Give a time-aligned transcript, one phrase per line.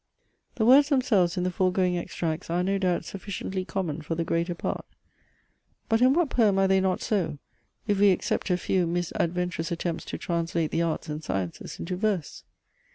[0.55, 4.55] The words themselves in the foregoing extracts, are, no doubt, sufficiently common for the greater
[4.55, 4.87] part.
[5.89, 7.37] But in what poem are they not so,
[7.85, 12.43] if we except a few misadventurous attempts to translate the arts and sciences into verse?